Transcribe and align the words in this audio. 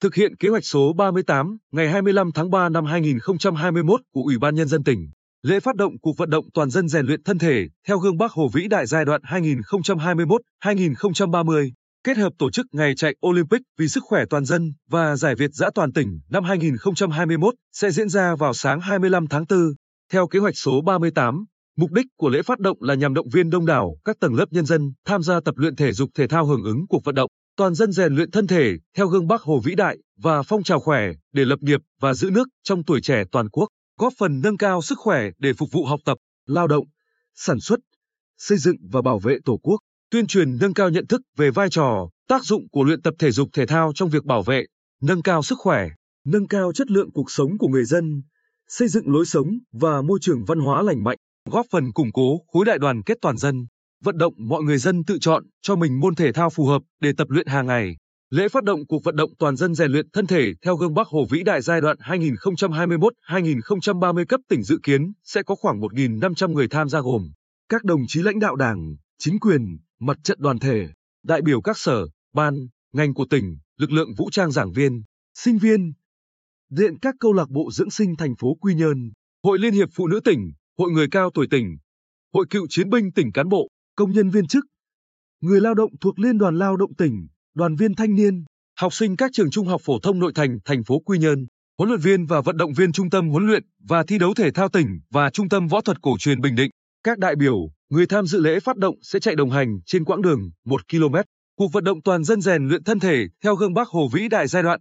thực 0.00 0.14
hiện 0.14 0.36
kế 0.36 0.48
hoạch 0.48 0.64
số 0.64 0.92
38 0.92 1.56
ngày 1.72 1.88
25 1.88 2.32
tháng 2.32 2.50
3 2.50 2.68
năm 2.68 2.84
2021 2.84 4.00
của 4.12 4.22
Ủy 4.22 4.38
ban 4.38 4.54
Nhân 4.54 4.68
dân 4.68 4.84
tỉnh. 4.84 5.10
Lễ 5.42 5.60
phát 5.60 5.76
động 5.76 5.98
cuộc 6.00 6.16
vận 6.16 6.30
động 6.30 6.44
toàn 6.54 6.70
dân 6.70 6.88
rèn 6.88 7.06
luyện 7.06 7.22
thân 7.22 7.38
thể 7.38 7.66
theo 7.88 7.98
gương 7.98 8.18
Bác 8.18 8.32
Hồ 8.32 8.48
vĩ 8.52 8.68
đại 8.68 8.86
giai 8.86 9.04
đoạn 9.04 9.20
2021-2030, 10.62 11.70
kết 12.04 12.16
hợp 12.16 12.32
tổ 12.38 12.50
chức 12.50 12.66
ngày 12.72 12.94
chạy 12.96 13.14
Olympic 13.26 13.60
vì 13.78 13.88
sức 13.88 14.02
khỏe 14.06 14.24
toàn 14.30 14.44
dân 14.44 14.72
và 14.90 15.16
giải 15.16 15.34
Việt 15.34 15.50
giã 15.54 15.70
toàn 15.74 15.92
tỉnh 15.92 16.20
năm 16.28 16.44
2021 16.44 17.54
sẽ 17.72 17.90
diễn 17.90 18.08
ra 18.08 18.34
vào 18.34 18.54
sáng 18.54 18.80
25 18.80 19.26
tháng 19.26 19.44
4. 19.50 19.58
Theo 20.12 20.26
kế 20.26 20.38
hoạch 20.38 20.56
số 20.56 20.80
38, 20.80 21.44
mục 21.76 21.92
đích 21.92 22.06
của 22.16 22.28
lễ 22.28 22.42
phát 22.42 22.58
động 22.58 22.76
là 22.80 22.94
nhằm 22.94 23.14
động 23.14 23.28
viên 23.32 23.50
đông 23.50 23.66
đảo 23.66 23.96
các 24.04 24.16
tầng 24.20 24.34
lớp 24.34 24.46
nhân 24.50 24.66
dân 24.66 24.92
tham 25.04 25.22
gia 25.22 25.40
tập 25.40 25.54
luyện 25.58 25.76
thể 25.76 25.92
dục 25.92 26.10
thể 26.14 26.26
thao 26.28 26.46
hưởng 26.46 26.64
ứng 26.64 26.86
cuộc 26.88 27.04
vận 27.04 27.14
động 27.14 27.30
toàn 27.58 27.74
dân 27.74 27.92
rèn 27.92 28.14
luyện 28.14 28.30
thân 28.30 28.46
thể 28.46 28.76
theo 28.96 29.06
gương 29.08 29.26
Bác 29.26 29.42
Hồ 29.42 29.60
vĩ 29.64 29.74
đại 29.74 29.98
và 30.16 30.42
phong 30.42 30.62
trào 30.62 30.80
khỏe 30.80 31.12
để 31.32 31.44
lập 31.44 31.58
nghiệp 31.62 31.80
và 32.00 32.14
giữ 32.14 32.30
nước 32.30 32.48
trong 32.62 32.84
tuổi 32.84 33.00
trẻ 33.00 33.24
toàn 33.32 33.48
quốc, 33.48 33.68
góp 33.98 34.12
phần 34.18 34.40
nâng 34.40 34.56
cao 34.56 34.82
sức 34.82 34.98
khỏe 34.98 35.30
để 35.38 35.52
phục 35.52 35.68
vụ 35.72 35.84
học 35.84 36.00
tập, 36.04 36.18
lao 36.46 36.66
động, 36.66 36.84
sản 37.34 37.60
xuất, 37.60 37.80
xây 38.36 38.58
dựng 38.58 38.76
và 38.90 39.02
bảo 39.02 39.18
vệ 39.18 39.38
Tổ 39.44 39.56
quốc, 39.62 39.80
tuyên 40.10 40.26
truyền 40.26 40.56
nâng 40.60 40.74
cao 40.74 40.90
nhận 40.90 41.06
thức 41.06 41.20
về 41.36 41.50
vai 41.50 41.70
trò, 41.70 42.08
tác 42.28 42.44
dụng 42.44 42.68
của 42.68 42.84
luyện 42.84 43.02
tập 43.02 43.14
thể 43.18 43.30
dục 43.30 43.48
thể 43.52 43.66
thao 43.66 43.92
trong 43.94 44.08
việc 44.08 44.24
bảo 44.24 44.42
vệ, 44.42 44.64
nâng 45.02 45.22
cao 45.22 45.42
sức 45.42 45.58
khỏe, 45.58 45.88
nâng 46.26 46.48
cao 46.48 46.72
chất 46.72 46.90
lượng 46.90 47.10
cuộc 47.12 47.30
sống 47.30 47.58
của 47.58 47.68
người 47.68 47.84
dân, 47.84 48.22
xây 48.68 48.88
dựng 48.88 49.08
lối 49.12 49.26
sống 49.26 49.48
và 49.72 50.02
môi 50.02 50.18
trường 50.22 50.44
văn 50.44 50.58
hóa 50.58 50.82
lành 50.82 51.04
mạnh, 51.04 51.18
góp 51.50 51.66
phần 51.70 51.92
củng 51.92 52.12
cố 52.12 52.38
khối 52.52 52.64
đại 52.64 52.78
đoàn 52.78 53.02
kết 53.02 53.18
toàn 53.20 53.36
dân 53.36 53.66
vận 54.04 54.18
động 54.18 54.34
mọi 54.36 54.62
người 54.62 54.78
dân 54.78 55.04
tự 55.04 55.18
chọn 55.20 55.44
cho 55.62 55.76
mình 55.76 56.00
môn 56.00 56.14
thể 56.14 56.32
thao 56.32 56.50
phù 56.50 56.66
hợp 56.66 56.82
để 57.00 57.12
tập 57.16 57.30
luyện 57.30 57.46
hàng 57.46 57.66
ngày. 57.66 57.96
Lễ 58.30 58.48
phát 58.48 58.64
động 58.64 58.86
cuộc 58.86 59.04
vận 59.04 59.16
động 59.16 59.30
toàn 59.38 59.56
dân 59.56 59.74
rèn 59.74 59.92
luyện 59.92 60.10
thân 60.12 60.26
thể 60.26 60.52
theo 60.62 60.76
gương 60.76 60.94
Bắc 60.94 61.06
Hồ 61.06 61.26
vĩ 61.30 61.42
đại 61.42 61.62
giai 61.62 61.80
đoạn 61.80 61.96
2021-2030 63.28 64.24
cấp 64.26 64.40
tỉnh 64.48 64.62
dự 64.62 64.78
kiến 64.82 65.12
sẽ 65.24 65.42
có 65.42 65.54
khoảng 65.54 65.80
1.500 65.80 66.52
người 66.52 66.68
tham 66.68 66.88
gia 66.88 67.00
gồm 67.00 67.30
các 67.68 67.84
đồng 67.84 68.00
chí 68.08 68.22
lãnh 68.22 68.38
đạo 68.38 68.56
đảng, 68.56 68.96
chính 69.18 69.40
quyền, 69.40 69.78
mặt 70.00 70.16
trận 70.24 70.38
đoàn 70.40 70.58
thể, 70.58 70.88
đại 71.22 71.42
biểu 71.42 71.60
các 71.60 71.78
sở, 71.78 72.06
ban, 72.34 72.54
ngành 72.92 73.14
của 73.14 73.26
tỉnh, 73.30 73.58
lực 73.76 73.92
lượng 73.92 74.14
vũ 74.16 74.30
trang 74.30 74.50
giảng 74.50 74.72
viên, 74.72 75.02
sinh 75.34 75.58
viên, 75.58 75.92
điện 76.70 76.98
các 77.02 77.14
câu 77.20 77.32
lạc 77.32 77.50
bộ 77.50 77.70
dưỡng 77.72 77.90
sinh 77.90 78.16
thành 78.16 78.36
phố 78.36 78.54
Quy 78.60 78.74
Nhơn, 78.74 79.10
Hội 79.44 79.58
Liên 79.58 79.74
hiệp 79.74 79.88
Phụ 79.92 80.06
nữ 80.06 80.20
tỉnh, 80.24 80.52
Hội 80.78 80.90
người 80.90 81.08
cao 81.10 81.30
tuổi 81.34 81.46
tỉnh, 81.50 81.78
Hội 82.34 82.46
cựu 82.50 82.66
chiến 82.70 82.90
binh 82.90 83.12
tỉnh 83.12 83.32
cán 83.32 83.48
bộ, 83.48 83.68
công 83.98 84.12
nhân 84.12 84.30
viên 84.30 84.46
chức, 84.46 84.64
người 85.40 85.60
lao 85.60 85.74
động 85.74 85.90
thuộc 86.00 86.18
Liên 86.18 86.38
đoàn 86.38 86.58
Lao 86.58 86.76
động 86.76 86.94
tỉnh, 86.94 87.26
đoàn 87.54 87.76
viên 87.76 87.94
thanh 87.94 88.14
niên, 88.14 88.44
học 88.80 88.94
sinh 88.94 89.16
các 89.16 89.30
trường 89.34 89.50
trung 89.50 89.66
học 89.66 89.80
phổ 89.84 89.98
thông 89.98 90.18
nội 90.18 90.32
thành 90.34 90.58
thành 90.64 90.84
phố 90.84 90.98
Quy 90.98 91.18
Nhơn, 91.18 91.46
huấn 91.78 91.88
luyện 91.88 92.00
viên 92.00 92.26
và 92.26 92.40
vận 92.40 92.56
động 92.56 92.72
viên 92.72 92.92
trung 92.92 93.10
tâm 93.10 93.28
huấn 93.28 93.46
luyện 93.46 93.62
và 93.88 94.02
thi 94.02 94.18
đấu 94.18 94.34
thể 94.34 94.50
thao 94.50 94.68
tỉnh 94.68 95.00
và 95.10 95.30
trung 95.30 95.48
tâm 95.48 95.68
võ 95.68 95.80
thuật 95.80 96.02
cổ 96.02 96.16
truyền 96.18 96.40
Bình 96.40 96.54
Định. 96.54 96.70
Các 97.04 97.18
đại 97.18 97.36
biểu, 97.36 97.56
người 97.90 98.06
tham 98.06 98.26
dự 98.26 98.40
lễ 98.40 98.60
phát 98.60 98.76
động 98.76 98.94
sẽ 99.02 99.20
chạy 99.20 99.36
đồng 99.36 99.50
hành 99.50 99.80
trên 99.86 100.04
quãng 100.04 100.22
đường 100.22 100.50
1 100.64 100.80
km. 100.90 101.14
Cuộc 101.56 101.72
vận 101.72 101.84
động 101.84 102.02
toàn 102.02 102.24
dân 102.24 102.40
rèn 102.40 102.68
luyện 102.68 102.84
thân 102.84 103.00
thể 103.00 103.24
theo 103.44 103.54
gương 103.54 103.74
Bác 103.74 103.88
Hồ 103.88 104.08
vĩ 104.12 104.28
đại 104.28 104.46
giai 104.48 104.62
đoạn 104.62 104.80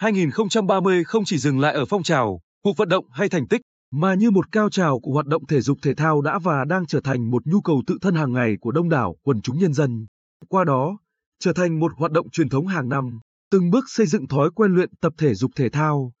2021-2030 0.00 1.02
không 1.04 1.24
chỉ 1.24 1.38
dừng 1.38 1.60
lại 1.60 1.74
ở 1.74 1.84
phong 1.84 2.02
trào, 2.02 2.40
cuộc 2.62 2.76
vận 2.76 2.88
động 2.88 3.04
hay 3.10 3.28
thành 3.28 3.48
tích 3.48 3.60
mà 3.96 4.14
như 4.14 4.30
một 4.30 4.52
cao 4.52 4.70
trào 4.70 5.00
của 5.00 5.12
hoạt 5.12 5.26
động 5.26 5.46
thể 5.46 5.60
dục 5.60 5.78
thể 5.82 5.94
thao 5.94 6.20
đã 6.20 6.38
và 6.38 6.64
đang 6.64 6.86
trở 6.86 7.00
thành 7.00 7.30
một 7.30 7.46
nhu 7.46 7.60
cầu 7.60 7.82
tự 7.86 7.98
thân 8.00 8.14
hàng 8.14 8.32
ngày 8.32 8.56
của 8.60 8.72
đông 8.72 8.88
đảo 8.88 9.16
quần 9.22 9.42
chúng 9.42 9.58
nhân 9.58 9.72
dân. 9.72 10.06
Qua 10.48 10.64
đó, 10.64 10.98
trở 11.40 11.52
thành 11.52 11.80
một 11.80 11.92
hoạt 11.96 12.12
động 12.12 12.30
truyền 12.30 12.48
thống 12.48 12.66
hàng 12.66 12.88
năm, 12.88 13.20
từng 13.50 13.70
bước 13.70 13.84
xây 13.88 14.06
dựng 14.06 14.28
thói 14.28 14.50
quen 14.54 14.74
luyện 14.74 14.90
tập 15.00 15.12
thể 15.18 15.34
dục 15.34 15.50
thể 15.56 15.68
thao, 15.68 16.12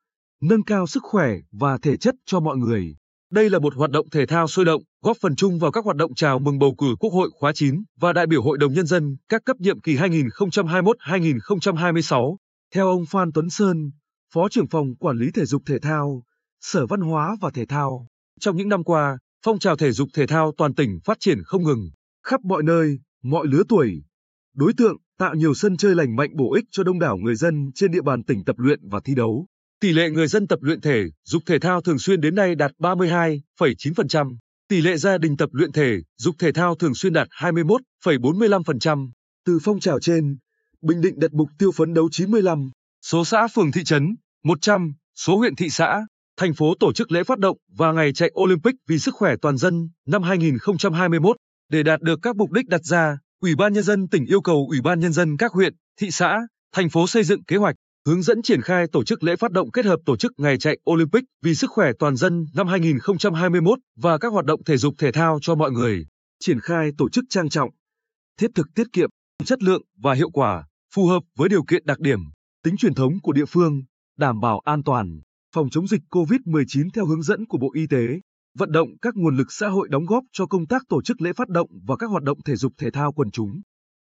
nâng 0.42 0.62
cao 0.62 0.86
sức 0.86 1.02
khỏe 1.02 1.34
và 1.52 1.78
thể 1.78 1.96
chất 1.96 2.14
cho 2.26 2.40
mọi 2.40 2.56
người. 2.56 2.96
Đây 3.30 3.50
là 3.50 3.58
một 3.58 3.74
hoạt 3.74 3.90
động 3.90 4.10
thể 4.10 4.26
thao 4.26 4.46
sôi 4.46 4.64
động, 4.64 4.82
góp 5.02 5.16
phần 5.20 5.36
chung 5.36 5.58
vào 5.58 5.72
các 5.72 5.84
hoạt 5.84 5.96
động 5.96 6.14
chào 6.14 6.38
mừng 6.38 6.58
bầu 6.58 6.74
cử 6.78 6.94
Quốc 7.00 7.10
hội 7.10 7.30
khóa 7.34 7.52
9 7.54 7.82
và 8.00 8.12
đại 8.12 8.26
biểu 8.26 8.42
Hội 8.42 8.58
đồng 8.58 8.72
Nhân 8.72 8.86
dân 8.86 9.16
các 9.28 9.42
cấp 9.44 9.56
nhiệm 9.60 9.80
kỳ 9.80 9.96
2021-2026. 9.96 12.36
Theo 12.74 12.88
ông 12.88 13.06
Phan 13.06 13.32
Tuấn 13.32 13.50
Sơn, 13.50 13.90
Phó 14.34 14.48
trưởng 14.48 14.66
phòng 14.66 14.96
Quản 14.96 15.16
lý 15.16 15.30
Thể 15.34 15.44
dục 15.44 15.62
Thể 15.66 15.78
thao, 15.78 16.22
Sở 16.60 16.86
Văn 16.86 17.00
hóa 17.00 17.36
và 17.40 17.50
Thể 17.50 17.66
thao. 17.66 18.06
Trong 18.40 18.56
những 18.56 18.68
năm 18.68 18.84
qua, 18.84 19.18
phong 19.44 19.58
trào 19.58 19.76
thể 19.76 19.92
dục 19.92 20.08
thể 20.14 20.26
thao 20.26 20.52
toàn 20.56 20.74
tỉnh 20.74 20.98
phát 21.04 21.16
triển 21.20 21.42
không 21.44 21.62
ngừng, 21.62 21.90
khắp 22.26 22.40
mọi 22.44 22.62
nơi, 22.62 22.98
mọi 23.22 23.46
lứa 23.46 23.62
tuổi. 23.68 24.02
Đối 24.54 24.72
tượng 24.72 24.96
tạo 25.18 25.34
nhiều 25.34 25.54
sân 25.54 25.76
chơi 25.76 25.94
lành 25.94 26.16
mạnh 26.16 26.30
bổ 26.36 26.54
ích 26.54 26.64
cho 26.70 26.82
đông 26.84 26.98
đảo 26.98 27.16
người 27.16 27.34
dân 27.34 27.70
trên 27.74 27.90
địa 27.90 28.02
bàn 28.02 28.24
tỉnh 28.24 28.44
tập 28.44 28.58
luyện 28.58 28.88
và 28.88 29.00
thi 29.04 29.14
đấu. 29.14 29.46
Tỷ 29.80 29.92
lệ 29.92 30.10
người 30.10 30.26
dân 30.26 30.46
tập 30.46 30.58
luyện 30.62 30.80
thể 30.80 31.04
dục 31.24 31.42
thể 31.46 31.58
thao 31.58 31.80
thường 31.80 31.98
xuyên 31.98 32.20
đến 32.20 32.34
nay 32.34 32.54
đạt 32.54 32.72
32,9%. 32.78 34.36
Tỷ 34.68 34.80
lệ 34.80 34.96
gia 34.96 35.18
đình 35.18 35.36
tập 35.36 35.48
luyện 35.52 35.72
thể 35.72 35.96
dục 36.16 36.34
thể 36.38 36.52
thao 36.52 36.74
thường 36.74 36.94
xuyên 36.94 37.12
đạt 37.12 37.28
21,45%. 37.40 39.10
Từ 39.44 39.58
phong 39.62 39.80
trào 39.80 40.00
trên, 40.00 40.38
Bình 40.82 41.00
Định 41.00 41.18
đặt 41.18 41.32
mục 41.32 41.48
tiêu 41.58 41.70
phấn 41.72 41.94
đấu 41.94 42.08
95, 42.12 42.70
số 43.02 43.24
xã 43.24 43.48
phường 43.48 43.72
thị 43.72 43.84
trấn 43.84 44.16
100, 44.44 44.94
số 45.14 45.36
huyện 45.36 45.56
thị 45.56 45.70
xã 45.70 46.06
thành 46.36 46.54
phố 46.54 46.74
tổ 46.80 46.92
chức 46.92 47.12
lễ 47.12 47.24
phát 47.24 47.38
động 47.38 47.56
và 47.76 47.92
ngày 47.92 48.12
chạy 48.12 48.30
Olympic 48.40 48.74
vì 48.88 48.98
sức 48.98 49.14
khỏe 49.14 49.34
toàn 49.42 49.56
dân 49.56 49.88
năm 50.06 50.22
2021. 50.22 51.36
Để 51.70 51.82
đạt 51.82 52.00
được 52.00 52.18
các 52.22 52.36
mục 52.36 52.50
đích 52.50 52.68
đặt 52.68 52.84
ra, 52.84 53.18
Ủy 53.40 53.54
ban 53.54 53.72
Nhân 53.72 53.84
dân 53.84 54.08
tỉnh 54.08 54.24
yêu 54.26 54.40
cầu 54.40 54.66
Ủy 54.70 54.80
ban 54.80 55.00
Nhân 55.00 55.12
dân 55.12 55.36
các 55.36 55.52
huyện, 55.52 55.74
thị 56.00 56.10
xã, 56.10 56.40
thành 56.74 56.90
phố 56.90 57.06
xây 57.06 57.24
dựng 57.24 57.44
kế 57.44 57.56
hoạch, 57.56 57.74
hướng 58.06 58.22
dẫn 58.22 58.42
triển 58.42 58.62
khai 58.62 58.86
tổ 58.92 59.04
chức 59.04 59.22
lễ 59.22 59.36
phát 59.36 59.50
động 59.50 59.70
kết 59.70 59.84
hợp 59.84 60.00
tổ 60.06 60.16
chức 60.16 60.32
ngày 60.36 60.58
chạy 60.58 60.78
Olympic 60.90 61.24
vì 61.42 61.54
sức 61.54 61.70
khỏe 61.70 61.90
toàn 61.98 62.16
dân 62.16 62.46
năm 62.54 62.68
2021 62.68 63.78
và 63.96 64.18
các 64.18 64.32
hoạt 64.32 64.44
động 64.44 64.64
thể 64.64 64.76
dục 64.76 64.94
thể 64.98 65.12
thao 65.12 65.38
cho 65.42 65.54
mọi 65.54 65.70
người. 65.70 66.06
Triển 66.40 66.60
khai 66.60 66.90
tổ 66.98 67.08
chức 67.08 67.24
trang 67.28 67.48
trọng, 67.48 67.70
thiết 68.40 68.50
thực 68.54 68.66
tiết 68.74 68.86
kiệm, 68.92 69.10
chất 69.44 69.62
lượng 69.62 69.82
và 69.98 70.14
hiệu 70.14 70.30
quả, 70.30 70.66
phù 70.94 71.06
hợp 71.06 71.22
với 71.36 71.48
điều 71.48 71.64
kiện 71.64 71.86
đặc 71.86 72.00
điểm, 72.00 72.20
tính 72.64 72.76
truyền 72.76 72.94
thống 72.94 73.20
của 73.22 73.32
địa 73.32 73.46
phương, 73.48 73.82
đảm 74.18 74.40
bảo 74.40 74.60
an 74.64 74.82
toàn 74.82 75.20
phòng 75.54 75.70
chống 75.70 75.86
dịch 75.86 76.00
COVID-19 76.10 76.88
theo 76.94 77.06
hướng 77.06 77.22
dẫn 77.22 77.46
của 77.46 77.58
Bộ 77.58 77.70
Y 77.74 77.86
tế, 77.86 78.20
vận 78.58 78.72
động 78.72 78.88
các 79.02 79.14
nguồn 79.16 79.36
lực 79.36 79.52
xã 79.52 79.68
hội 79.68 79.88
đóng 79.88 80.06
góp 80.06 80.24
cho 80.32 80.46
công 80.46 80.66
tác 80.66 80.82
tổ 80.88 81.02
chức 81.02 81.20
lễ 81.20 81.32
phát 81.32 81.48
động 81.48 81.68
và 81.86 81.96
các 81.96 82.10
hoạt 82.10 82.22
động 82.22 82.38
thể 82.44 82.56
dục 82.56 82.72
thể 82.78 82.90
thao 82.90 83.12
quần 83.12 83.30
chúng. 83.30 83.60